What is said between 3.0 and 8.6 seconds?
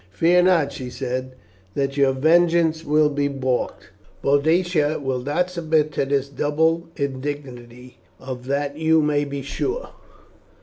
be baulked. Boadicea will not submit to this double indignity, of